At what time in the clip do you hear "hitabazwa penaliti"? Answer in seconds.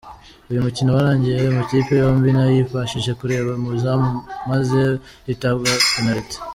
5.27-6.37